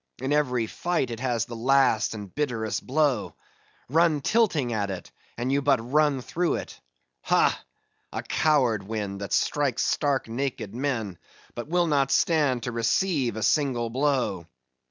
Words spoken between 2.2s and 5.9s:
bitterest blow. Run tilting at it, and you but